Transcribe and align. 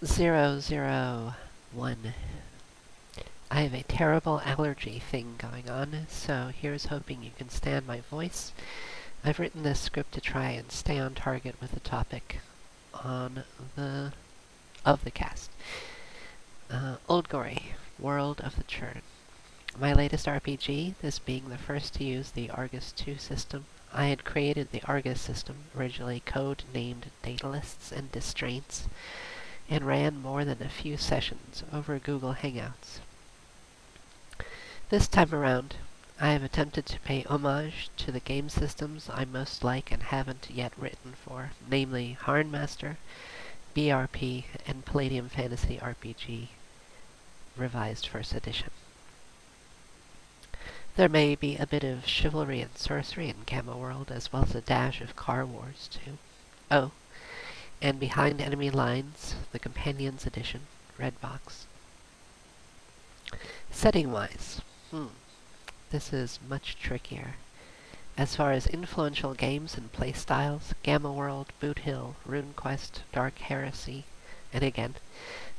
001. 0.00 0.74
I 3.50 3.60
have 3.60 3.74
a 3.74 3.82
terrible 3.82 4.40
allergy 4.44 4.98
thing 4.98 5.34
going 5.38 5.68
on, 5.68 6.06
so 6.08 6.50
here's 6.54 6.86
hoping 6.86 7.22
you 7.22 7.32
can 7.36 7.48
stand 7.48 7.86
my 7.86 8.00
voice. 8.00 8.52
I've 9.24 9.38
written 9.38 9.62
this 9.62 9.80
script 9.80 10.12
to 10.12 10.20
try 10.20 10.50
and 10.50 10.72
stay 10.72 10.98
on 10.98 11.14
target 11.14 11.56
with 11.60 11.72
the 11.72 11.80
topic 11.80 12.38
on 12.94 13.44
the 13.76 14.12
of 14.84 15.04
the 15.04 15.10
cast. 15.10 15.50
Uh, 16.70 16.96
Auldgory, 17.08 17.74
World 17.98 18.40
of 18.40 18.56
the 18.56 18.64
Churn. 18.64 19.02
My 19.78 19.92
latest 19.92 20.26
RPG, 20.26 20.94
this 21.00 21.18
being 21.18 21.48
the 21.48 21.58
first 21.58 21.94
to 21.94 22.04
use 22.04 22.30
the 22.30 22.50
Argus 22.50 22.92
2 22.92 23.16
system. 23.18 23.66
I 23.92 24.06
had 24.06 24.24
created 24.24 24.70
the 24.70 24.82
Argus 24.84 25.20
system, 25.20 25.56
originally 25.76 26.20
code-named 26.24 27.06
Datalists 27.22 27.92
and 27.92 28.10
Distraints, 28.10 28.88
and 29.68 29.86
ran 29.86 30.20
more 30.20 30.44
than 30.44 30.62
a 30.62 30.68
few 30.68 30.96
sessions 30.96 31.62
over 31.72 31.98
Google 31.98 32.34
Hangouts. 32.34 33.00
This 34.90 35.08
time 35.08 35.34
around, 35.34 35.76
I 36.20 36.32
have 36.32 36.42
attempted 36.42 36.86
to 36.86 37.00
pay 37.00 37.22
homage 37.22 37.90
to 37.96 38.12
the 38.12 38.20
game 38.20 38.48
systems 38.48 39.08
I 39.12 39.24
most 39.24 39.64
like 39.64 39.90
and 39.90 40.02
haven't 40.02 40.48
yet 40.50 40.72
written 40.76 41.14
for, 41.14 41.52
namely 41.68 42.16
Harnmaster, 42.20 42.96
BRP, 43.74 44.44
and 44.66 44.84
Palladium 44.84 45.28
Fantasy 45.28 45.78
RPG, 45.78 46.48
revised 47.56 48.06
first 48.06 48.34
edition. 48.34 48.70
There 50.96 51.08
may 51.08 51.34
be 51.34 51.56
a 51.56 51.66
bit 51.66 51.84
of 51.84 52.06
chivalry 52.06 52.60
and 52.60 52.76
sorcery 52.76 53.30
in 53.30 53.44
Gamma 53.46 53.76
World, 53.76 54.12
as 54.12 54.30
well 54.30 54.42
as 54.42 54.54
a 54.54 54.60
dash 54.60 55.00
of 55.00 55.16
Car 55.16 55.46
Wars, 55.46 55.88
too. 55.90 56.18
Oh, 56.70 56.90
and 57.82 57.98
Behind 57.98 58.40
Enemy 58.40 58.70
Lines, 58.70 59.34
the 59.50 59.58
Companions 59.58 60.24
Edition, 60.24 60.60
red 60.98 61.20
box. 61.20 61.66
Setting-wise, 63.72 64.60
hmm, 64.92 65.06
this 65.90 66.12
is 66.12 66.38
much 66.48 66.76
trickier. 66.80 67.34
As 68.16 68.36
far 68.36 68.52
as 68.52 68.68
influential 68.68 69.34
games 69.34 69.76
and 69.76 69.92
playstyles, 69.92 70.74
Gamma 70.84 71.12
World, 71.12 71.48
Boot 71.58 71.80
Hill, 71.80 72.14
RuneQuest, 72.24 73.00
Dark 73.12 73.38
Heresy, 73.38 74.04
and 74.52 74.62
again, 74.62 74.94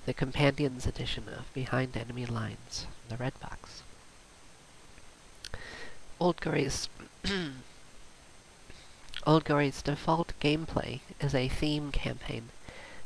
the 0.06 0.14
Companions 0.14 0.88
Edition 0.88 1.26
of 1.28 1.54
Behind 1.54 1.98
Enemy 1.98 2.26
Lines, 2.26 2.88
the 3.10 3.18
red 3.18 3.38
box. 3.42 3.84
Auldgory's 6.22 6.88
Auldgory's 9.28 9.82
default 9.82 10.23
gameplay 10.44 11.00
is 11.22 11.34
a 11.34 11.48
theme 11.48 11.90
campaign. 11.90 12.50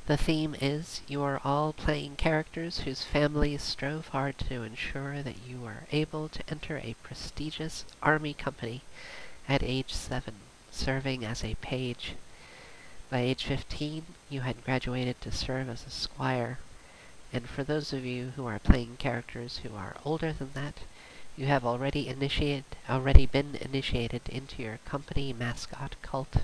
The 0.08 0.18
theme 0.18 0.56
is 0.60 1.02
you 1.08 1.22
are 1.22 1.40
all 1.44 1.72
playing 1.72 2.16
characters 2.16 2.80
whose 2.80 3.04
families 3.04 3.62
strove 3.62 4.08
hard 4.08 4.40
to 4.40 4.64
ensure 4.64 5.22
that 5.22 5.46
you 5.48 5.64
are 5.64 5.84
able 5.92 6.30
to 6.30 6.42
enter 6.50 6.78
a 6.78 6.96
prestigious 7.04 7.86
army 8.02 8.34
company 8.34 8.82
at 9.48 9.62
age 9.62 9.94
7, 9.94 10.34
serving 10.72 11.24
as 11.24 11.44
a 11.44 11.54
page. 11.62 12.16
By 13.12 13.20
age 13.20 13.44
15, 13.44 14.06
you 14.32 14.42
had 14.42 14.66
graduated 14.66 15.22
to 15.22 15.32
serve 15.32 15.70
as 15.70 15.86
a 15.86 15.92
squire, 15.92 16.58
and 17.32 17.48
for 17.48 17.64
those 17.64 17.94
of 17.94 18.04
you 18.04 18.32
who 18.36 18.48
are 18.48 18.58
playing 18.58 18.98
characters 18.98 19.58
who 19.58 19.76
are 19.76 19.96
older 20.04 20.34
than 20.34 20.54
that, 20.56 20.80
you 21.36 21.46
have 21.46 21.64
already 21.64 22.08
initiated, 22.08 22.66
already 22.90 23.28
been 23.28 23.54
initiated 23.62 24.28
into 24.28 24.64
your 24.64 24.80
company 24.86 25.34
mascot 25.34 25.96
cult. 26.02 26.38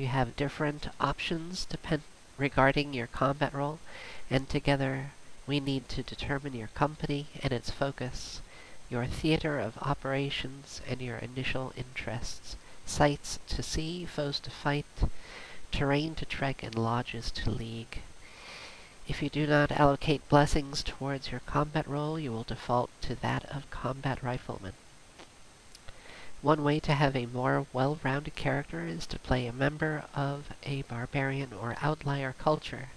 You 0.00 0.06
have 0.06 0.34
different 0.34 0.88
options 0.98 1.66
regarding 2.38 2.94
your 2.94 3.06
combat 3.06 3.52
role, 3.52 3.80
and 4.30 4.48
together 4.48 5.10
we 5.46 5.60
need 5.60 5.90
to 5.90 6.02
determine 6.02 6.54
your 6.54 6.68
company 6.68 7.26
and 7.42 7.52
its 7.52 7.68
focus, 7.68 8.40
your 8.88 9.04
theater 9.04 9.60
of 9.60 9.76
operations 9.76 10.80
and 10.88 11.02
your 11.02 11.18
initial 11.18 11.74
interests, 11.76 12.56
sights 12.86 13.40
to 13.48 13.62
see, 13.62 14.06
foes 14.06 14.40
to 14.40 14.50
fight, 14.50 14.86
terrain 15.70 16.14
to 16.14 16.24
trek, 16.24 16.62
and 16.62 16.76
lodges 16.76 17.30
to 17.32 17.50
league. 17.50 18.00
If 19.06 19.20
you 19.22 19.28
do 19.28 19.46
not 19.46 19.70
allocate 19.70 20.26
blessings 20.30 20.82
towards 20.82 21.30
your 21.30 21.40
combat 21.40 21.86
role, 21.86 22.18
you 22.18 22.32
will 22.32 22.44
default 22.44 22.88
to 23.02 23.16
that 23.16 23.44
of 23.54 23.70
combat 23.70 24.22
rifleman. 24.22 24.72
One 26.42 26.64
way 26.64 26.80
to 26.80 26.94
have 26.94 27.14
a 27.14 27.26
more 27.26 27.66
well-rounded 27.72 28.34
character 28.34 28.86
is 28.86 29.06
to 29.08 29.18
play 29.18 29.46
a 29.46 29.52
member 29.52 30.04
of 30.14 30.48
a 30.62 30.82
barbarian 30.82 31.52
or 31.52 31.76
outlier 31.82 32.34
culture 32.38 32.88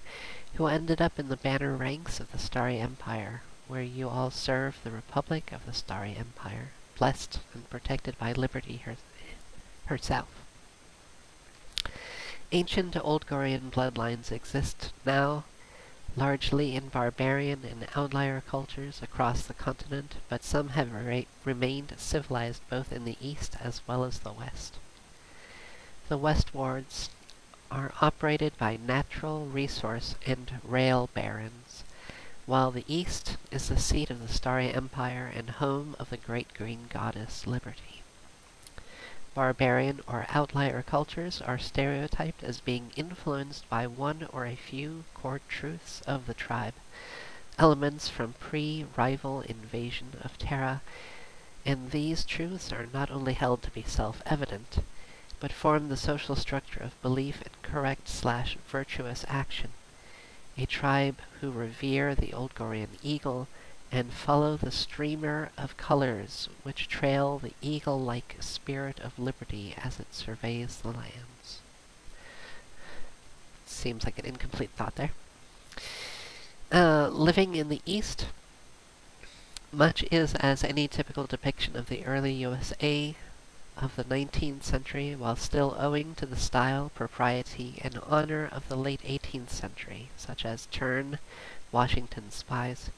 who 0.54 0.68
ended 0.68 1.02
up 1.02 1.20
in 1.20 1.28
the 1.28 1.36
banner 1.36 1.76
ranks 1.76 2.22
of 2.22 2.32
the 2.32 2.40
Starry 2.40 2.80
Empire, 2.80 3.42
where 3.68 3.82
you 3.82 4.08
all 4.08 4.32
serve 4.32 4.78
the 4.84 4.92
Republic 4.92 5.52
of 5.52 5.66
the 5.66 5.74
Starry 5.74 6.16
Empire, 6.16 6.70
blessed 6.98 7.40
and 7.54 7.70
protected 7.70 8.18
by 8.18 8.32
Liberty 8.32 8.78
her 8.86 8.96
herself. 9.88 10.30
Ancient 12.54 12.96
Auldgorean 12.96 13.72
bloodlines 13.72 14.32
exist 14.32 14.94
now 15.06 15.44
largely 16.16 16.76
in 16.76 16.90
barbarian 16.90 17.64
and 17.64 17.88
outlier 17.96 18.42
cultures 18.48 19.02
across 19.02 19.44
the 19.44 19.54
continent, 19.54 20.16
but 20.30 20.44
some 20.44 20.70
have 20.70 20.92
re 20.94 21.26
remained 21.44 21.94
civilized 21.98 22.62
both 22.70 22.92
in 22.92 23.04
the 23.04 23.18
east 23.20 23.58
as 23.60 23.82
well 23.88 24.04
as 24.04 24.20
the 24.20 24.32
west. 24.32 24.78
The 26.10 26.18
west 26.18 26.54
wards 26.54 27.10
are 27.72 27.94
operated 28.02 28.56
by 28.60 28.78
natural 28.78 29.48
resource 29.48 30.14
and 30.28 30.60
rail 30.64 31.10
barons, 31.16 31.84
while 32.46 32.70
the 32.70 32.86
east 32.88 33.38
is 33.50 33.70
the 33.70 33.80
seat 33.80 34.12
of 34.12 34.22
the 34.22 34.32
Starry 34.32 34.72
Empire 34.72 35.32
and 35.34 35.50
home 35.50 35.96
of 35.98 36.12
the 36.12 36.18
great 36.18 36.54
green 36.54 36.86
goddess 36.90 37.48
Liberty. 37.48 38.03
Barbarian 39.36 40.02
or 40.08 40.28
outlier 40.30 40.84
cultures 40.84 41.42
are 41.42 41.58
stereotyped 41.58 42.44
as 42.44 42.60
being 42.60 42.92
influenced 42.96 43.68
by 43.68 43.88
one 43.88 44.28
or 44.32 44.46
a 44.46 44.56
few 44.56 45.06
core 45.16 45.42
truths 45.50 46.02
of 46.02 46.28
the 46.28 46.36
tribe, 46.36 46.76
elements 47.58 48.08
from 48.10 48.34
pre-rival 48.34 49.42
invasion 49.42 50.14
of 50.22 50.38
Terra, 50.38 50.82
and 51.66 51.92
these 51.92 52.24
truths 52.24 52.72
are 52.72 52.88
not 52.94 53.10
only 53.10 53.34
held 53.34 53.64
to 53.64 53.72
be 53.72 53.84
self-evident, 53.84 54.84
but 55.40 55.52
form 55.52 55.90
the 55.90 55.98
social 55.98 56.36
structure 56.36 56.82
of 56.82 57.02
belief 57.02 57.42
in 57.42 57.52
correct 57.64 58.08
slash 58.08 58.58
virtuous 58.68 59.26
action. 59.28 59.72
A 60.58 60.68
tribe 60.68 61.18
who 61.42 61.52
revere 61.52 62.14
the 62.14 62.34
Auldgorean 62.34 63.00
eagle 63.02 63.48
and 63.94 64.12
follow 64.12 64.58
the 64.58 64.72
streamer 64.72 65.50
of 65.56 65.78
colors 65.78 66.50
which 66.64 66.88
trail 66.88 67.38
the 67.38 67.54
eagle-like 67.62 68.36
spirit 68.40 69.00
of 69.00 69.20
liberty 69.20 69.76
as 69.78 70.00
it 70.00 70.16
surveys 70.16 70.78
the 70.78 70.88
lands. 70.88 71.60
Seems 73.68 74.04
like 74.04 74.18
an 74.18 74.26
incomplete 74.26 74.72
thought 74.76 74.96
there. 74.96 75.12
Uh, 76.72 77.08
living 77.10 77.54
in 77.54 77.70
the 77.70 77.82
East, 77.86 78.26
much 79.72 80.04
is 80.12 80.34
as 80.36 80.64
any 80.64 80.88
typical 80.88 81.28
depiction 81.28 81.76
of 81.76 81.88
the 81.88 82.04
early 82.04 82.34
USA 82.34 83.14
of 83.78 83.96
the 83.96 84.04
19th 84.06 84.64
century, 84.64 85.16
while 85.16 85.36
still 85.36 85.76
owing 85.78 86.16
to 86.16 86.26
the 86.26 86.36
style, 86.36 86.92
propriety, 86.96 87.80
and 87.84 88.00
honor 88.08 88.50
of 88.52 88.68
the 88.70 88.76
late 88.76 89.02
18th 89.04 89.50
century, 89.50 90.10
such 90.18 90.46
as 90.46 90.66
Turn, 90.72 91.20
Washington 91.72 92.32
Spies, 92.32 92.90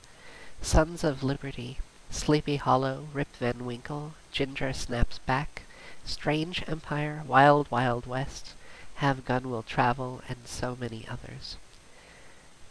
Sons 0.61 1.03
of 1.03 1.23
Liberty, 1.23 1.79
Sleepy 2.09 2.55
Hollow, 2.55 3.07
Rip 3.13 3.35
Van 3.37 3.65
Winkle, 3.65 4.13
Ginger 4.31 4.73
Snaps 4.73 5.19
Back, 5.19 5.63
Strange 6.05 6.63
Empire, 6.67 7.23
Wild 7.27 7.69
Wild 7.71 8.05
West, 8.05 8.53
Have 8.95 9.25
Gun 9.25 9.49
Will 9.49 9.63
Travel, 9.63 10.21
and 10.29 10.37
so 10.45 10.75
many 10.75 11.07
others. 11.07 11.57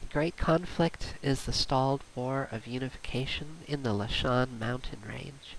The 0.01 0.13
great 0.13 0.37
conflict 0.37 1.15
is 1.23 1.45
the 1.45 1.53
stalled 1.53 2.03
war 2.15 2.49
of 2.53 2.67
unification 2.67 3.59
in 3.67 3.83
the 3.83 3.93
Lashan 3.93 4.59
mountain 4.59 5.03
range. 5.07 5.57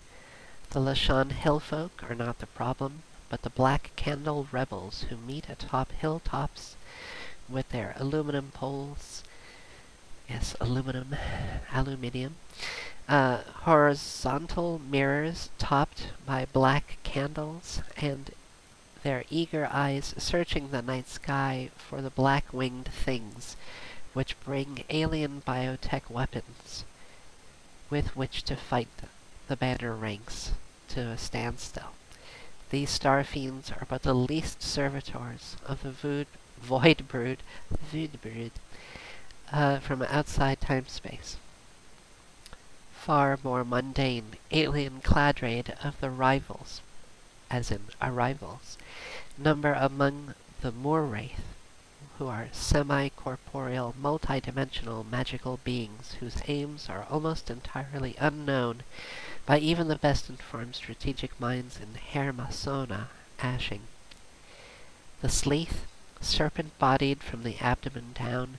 The 0.72 0.80
Lashan 0.80 1.32
hillfolk 1.32 2.10
are 2.10 2.16
not 2.16 2.40
the 2.40 2.48
problem, 2.48 3.04
but 3.30 3.42
the 3.42 3.50
Black 3.50 3.92
Candle 3.96 4.48
rebels 4.52 5.06
who 5.10 5.18
meet 5.18 5.50
atop 5.50 5.92
hilltops 5.92 6.76
with 7.50 7.70
their 7.70 7.94
aluminum 7.98 8.52
poles 8.54 9.24
Yes, 10.30 10.56
aluminum, 10.60 11.16
aluminium. 11.74 12.36
Uh, 13.08 13.42
horizontal 13.64 14.80
mirrors 14.80 15.50
topped 15.60 16.08
by 16.26 16.46
black 16.46 16.98
candles 17.04 17.82
and 17.98 18.32
their 19.04 19.24
eager 19.30 19.70
eyes 19.72 20.16
searching 20.18 20.72
the 20.72 20.82
night 20.82 21.08
sky 21.08 21.70
for 21.78 22.02
the 22.02 22.10
black-winged 22.10 22.88
things 22.88 23.56
which 24.14 24.40
bring 24.40 24.84
alien 24.90 25.44
biotech 25.46 26.10
weapons 26.10 26.84
with 27.92 28.16
which 28.16 28.42
to 28.44 28.56
fight 28.56 28.88
the 29.48 29.56
banner 29.56 29.94
ranks 29.94 30.54
to 30.88 31.02
a 31.02 31.18
standstill. 31.18 31.92
These 32.72 32.90
star 32.90 33.24
fiends 33.24 33.72
are 33.72 33.86
but 33.88 34.02
the 34.02 34.16
least 34.16 34.64
servitors 34.64 35.56
of 35.68 35.84
the 35.84 35.92
void, 35.92 36.28
void 36.60 37.08
brood, 37.08 37.38
void 37.70 38.20
brood 38.22 38.52
uh, 39.52 39.80
from 39.80 40.02
outside 40.04 40.60
time 40.62 40.88
space. 40.88 41.38
Far 42.94 43.38
more 43.44 43.64
mundane 43.64 44.38
alien 44.52 45.02
cladrade 45.02 45.76
of 45.84 46.00
the 46.00 46.10
rivals, 46.10 46.82
as 47.52 47.70
in 47.70 47.82
arrivals, 48.02 48.78
number 49.38 49.74
among 49.74 50.34
the 50.62 50.72
Moor 50.72 51.04
Wraith, 51.04 51.44
who 52.18 52.28
are 52.28 52.48
semi-corporeal, 52.52 53.94
multi-dimensional 54.00 55.04
magical 55.04 55.60
beings 55.64 56.16
whose 56.20 56.42
aims 56.48 56.90
are 56.90 57.06
almost 57.10 57.50
entirely 57.52 58.16
unknown 58.18 58.84
by 59.46 59.60
even 59.60 59.88
the 59.88 59.96
best 59.96 60.30
informed 60.30 60.76
strategic 60.76 61.40
minds 61.40 61.78
in 61.80 62.00
Hermasona, 62.14 63.08
Ashing. 63.40 63.82
The 65.22 65.30
Sleeth, 65.30 65.86
serpent-bodied 66.22 67.22
from 67.22 67.44
the 67.44 67.58
abdomen 67.60 68.14
down, 68.14 68.58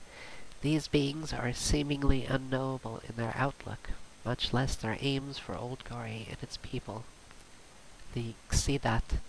these 0.61 0.87
beings 0.87 1.33
are 1.33 1.53
seemingly 1.53 2.25
unknowable 2.25 3.01
in 3.07 3.15
their 3.15 3.33
outlook, 3.35 3.91
much 4.25 4.53
less 4.53 4.75
their 4.75 4.97
aims 5.01 5.37
for 5.37 5.55
Old 5.55 5.83
Auldgory 5.85 6.27
and 6.27 6.37
its 6.41 6.57
people. 6.57 7.05
The 8.13 8.33
Xidat, 8.49 9.19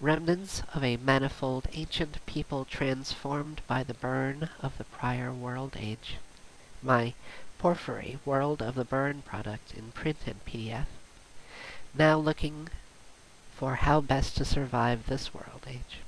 remnants 0.00 0.62
of 0.74 0.84
a 0.84 0.96
manifold 0.96 1.66
ancient 1.72 2.24
people 2.26 2.64
transformed 2.64 3.60
by 3.66 3.82
the 3.82 3.94
burn 3.94 4.50
of 4.60 4.78
the 4.78 4.84
prior 4.84 5.32
world 5.32 5.76
age. 5.78 6.16
My 6.82 7.14
Porphyry 7.58 8.18
World 8.24 8.60
of 8.60 8.74
the 8.74 8.84
Burn 8.84 9.22
product 9.22 9.74
in 9.74 9.92
print 9.92 10.18
and 10.26 10.44
PDF. 10.44 10.86
Now 11.94 12.18
looking 12.18 12.68
for 13.54 13.76
how 13.76 14.00
best 14.00 14.36
to 14.36 14.44
survive 14.44 15.06
this 15.06 15.32
world 15.32 15.66
age. 15.68 15.98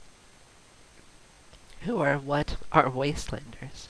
Who 1.82 1.98
or 1.98 2.18
what 2.18 2.56
are 2.72 2.90
wastelanders? 2.90 3.88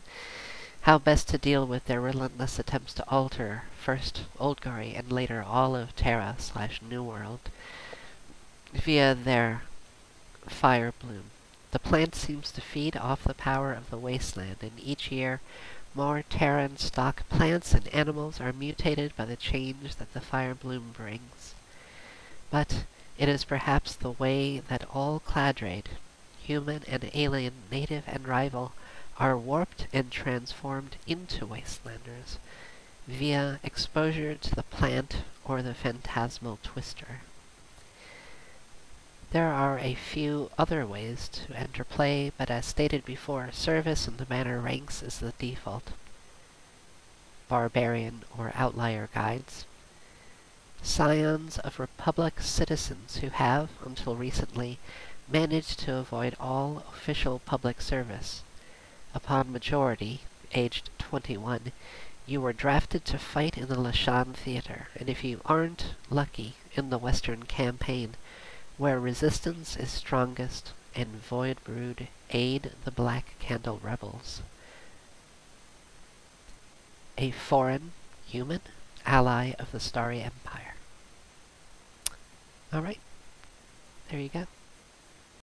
How 0.84 0.98
best 0.98 1.28
to 1.30 1.38
deal 1.38 1.66
with 1.66 1.86
their 1.86 1.98
relentless 2.02 2.58
attempts 2.58 2.92
to 2.92 3.08
alter 3.08 3.62
first 3.80 4.24
Auldgory 4.38 4.94
and 4.94 5.10
later 5.10 5.42
all 5.42 5.74
of 5.74 5.96
Terra 5.96 6.34
slash 6.36 6.82
New 6.82 7.02
World 7.02 7.40
via 8.70 9.14
their 9.14 9.62
fire 10.46 10.92
bloom. 11.00 11.30
The 11.70 11.78
plant 11.78 12.14
seems 12.14 12.50
to 12.50 12.60
feed 12.60 12.98
off 12.98 13.24
the 13.24 13.32
power 13.32 13.72
of 13.72 13.88
the 13.88 13.96
wasteland, 13.96 14.58
and 14.60 14.72
each 14.78 15.10
year 15.10 15.40
more 15.94 16.22
Terran 16.28 16.76
stock 16.76 17.26
plants 17.30 17.72
and 17.72 17.88
animals 17.88 18.38
are 18.38 18.52
mutated 18.52 19.16
by 19.16 19.24
the 19.24 19.36
change 19.36 19.94
that 19.94 20.12
the 20.12 20.20
fire 20.20 20.54
bloom 20.54 20.92
brings. 20.94 21.54
But 22.50 22.84
it 23.16 23.30
is 23.30 23.44
perhaps 23.44 23.94
the 23.94 24.10
way 24.10 24.58
that 24.58 24.84
all 24.94 25.20
Cladrade, 25.20 25.88
human 26.42 26.82
and 26.86 27.10
alien, 27.14 27.54
native 27.70 28.04
and 28.06 28.28
rival, 28.28 28.74
are 29.18 29.36
warped 29.36 29.86
and 29.92 30.10
transformed 30.10 30.96
into 31.06 31.46
wastelanders 31.46 32.38
via 33.06 33.60
exposure 33.62 34.34
to 34.34 34.54
the 34.54 34.62
plant 34.64 35.22
or 35.44 35.62
the 35.62 35.74
phantasmal 35.74 36.58
twister. 36.62 37.20
There 39.30 39.52
are 39.52 39.78
a 39.78 39.94
few 39.94 40.50
other 40.56 40.86
ways 40.86 41.28
to 41.28 41.56
enter 41.56 41.84
play, 41.84 42.32
but 42.38 42.50
as 42.50 42.66
stated 42.66 43.04
before, 43.04 43.50
service 43.52 44.06
in 44.06 44.16
the 44.16 44.26
manor 44.30 44.60
ranks 44.60 45.02
is 45.02 45.18
the 45.18 45.32
default. 45.38 45.90
Barbarian 47.48 48.22
or 48.38 48.52
outlier 48.54 49.08
guides. 49.12 49.64
Scions 50.82 51.58
of 51.58 51.80
Republic 51.80 52.40
citizens 52.40 53.16
who 53.16 53.28
have, 53.28 53.70
until 53.84 54.16
recently, 54.16 54.78
managed 55.28 55.80
to 55.80 55.96
avoid 55.96 56.36
all 56.38 56.84
official 56.92 57.40
public 57.40 57.80
service. 57.80 58.42
Upon 59.14 59.52
majority, 59.52 60.22
aged 60.52 60.90
21, 60.98 61.70
you 62.26 62.40
were 62.40 62.52
drafted 62.52 63.04
to 63.04 63.18
fight 63.18 63.56
in 63.56 63.68
the 63.68 63.76
Lashan 63.76 64.34
Theater, 64.34 64.88
and 64.96 65.08
if 65.08 65.22
you 65.22 65.40
aren't 65.46 65.94
lucky 66.10 66.54
in 66.74 66.90
the 66.90 66.98
Western 66.98 67.44
Campaign, 67.44 68.16
where 68.76 68.98
resistance 68.98 69.76
is 69.76 69.90
strongest 69.90 70.72
and 70.96 71.22
Void 71.22 71.58
Brood 71.62 72.08
aid 72.30 72.72
the 72.84 72.90
Black 72.90 73.34
Candle 73.38 73.78
rebels. 73.82 74.42
A 77.16 77.30
foreign, 77.30 77.92
human, 78.26 78.62
ally 79.06 79.52
of 79.60 79.70
the 79.70 79.80
Starry 79.80 80.22
Empire. 80.22 80.74
Alright, 82.72 83.00
there 84.10 84.18
you 84.18 84.28
go. 84.28 84.46